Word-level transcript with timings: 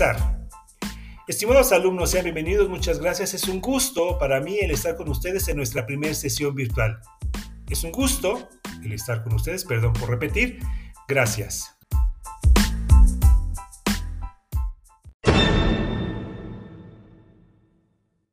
empezar. 0.00 0.40
Estimados 1.26 1.72
alumnos, 1.72 2.10
sean 2.10 2.24
bienvenidos, 2.24 2.68
muchas 2.68 2.98
gracias. 2.98 3.34
Es 3.34 3.48
un 3.48 3.60
gusto 3.60 4.18
para 4.18 4.40
mí 4.40 4.58
el 4.60 4.70
estar 4.70 4.96
con 4.96 5.08
ustedes 5.08 5.46
en 5.48 5.56
nuestra 5.56 5.86
primera 5.86 6.14
sesión 6.14 6.54
virtual. 6.54 6.98
Es 7.68 7.84
un 7.84 7.92
gusto 7.92 8.48
el 8.82 8.92
estar 8.92 9.22
con 9.22 9.34
ustedes, 9.34 9.64
perdón 9.64 9.92
por 9.92 10.08
repetir. 10.08 10.58
Gracias. 11.06 11.79